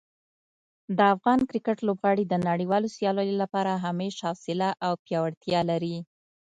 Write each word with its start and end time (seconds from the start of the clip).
د 0.97 0.99
افغان 1.13 1.39
کرکټ 1.49 1.77
لوبغاړي 1.87 2.23
د 2.27 2.33
نړیوالو 2.49 2.87
سیالیو 2.95 3.39
لپاره 3.43 3.71
همیش 3.85 4.13
حوصله 4.27 4.69
او 4.85 4.93
پیاوړتیا 5.05 5.59
لري. 5.71 5.97